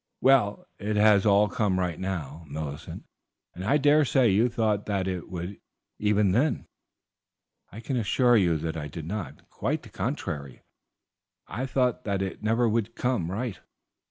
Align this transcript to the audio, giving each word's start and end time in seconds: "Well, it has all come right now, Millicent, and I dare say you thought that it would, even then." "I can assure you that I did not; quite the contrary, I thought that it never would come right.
"Well, 0.19 0.67
it 0.79 0.95
has 0.95 1.27
all 1.27 1.47
come 1.47 1.79
right 1.79 1.99
now, 1.99 2.43
Millicent, 2.49 3.03
and 3.53 3.63
I 3.63 3.77
dare 3.77 4.03
say 4.03 4.29
you 4.31 4.49
thought 4.49 4.87
that 4.87 5.07
it 5.07 5.29
would, 5.29 5.59
even 5.99 6.31
then." 6.31 6.65
"I 7.71 7.81
can 7.81 7.97
assure 7.97 8.35
you 8.35 8.57
that 8.57 8.75
I 8.75 8.87
did 8.87 9.05
not; 9.05 9.47
quite 9.51 9.83
the 9.83 9.89
contrary, 9.89 10.63
I 11.45 11.67
thought 11.67 12.03
that 12.05 12.23
it 12.23 12.41
never 12.41 12.67
would 12.67 12.95
come 12.95 13.29
right. 13.31 13.59